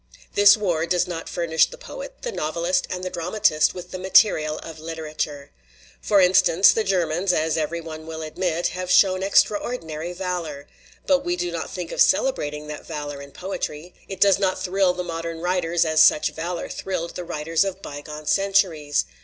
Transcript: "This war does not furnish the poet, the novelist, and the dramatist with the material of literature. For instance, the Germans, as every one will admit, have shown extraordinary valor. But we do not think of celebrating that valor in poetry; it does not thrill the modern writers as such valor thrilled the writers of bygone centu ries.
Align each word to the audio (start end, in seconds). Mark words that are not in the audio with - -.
"This 0.33 0.57
war 0.57 0.87
does 0.87 1.05
not 1.07 1.29
furnish 1.29 1.67
the 1.67 1.77
poet, 1.77 2.23
the 2.23 2.31
novelist, 2.31 2.87
and 2.89 3.03
the 3.03 3.11
dramatist 3.11 3.75
with 3.75 3.91
the 3.91 3.99
material 3.99 4.57
of 4.63 4.79
literature. 4.79 5.51
For 6.01 6.19
instance, 6.19 6.71
the 6.71 6.83
Germans, 6.83 7.31
as 7.31 7.55
every 7.55 7.81
one 7.81 8.07
will 8.07 8.23
admit, 8.23 8.69
have 8.69 8.89
shown 8.89 9.21
extraordinary 9.21 10.11
valor. 10.11 10.65
But 11.05 11.23
we 11.23 11.35
do 11.35 11.51
not 11.51 11.69
think 11.69 11.91
of 11.91 12.01
celebrating 12.01 12.65
that 12.65 12.83
valor 12.87 13.21
in 13.21 13.29
poetry; 13.31 13.93
it 14.07 14.19
does 14.19 14.39
not 14.39 14.59
thrill 14.59 14.93
the 14.95 15.03
modern 15.03 15.39
writers 15.39 15.85
as 15.85 16.01
such 16.01 16.31
valor 16.31 16.67
thrilled 16.67 17.13
the 17.15 17.23
writers 17.23 17.63
of 17.63 17.83
bygone 17.83 18.25
centu 18.25 18.71
ries. 18.71 19.05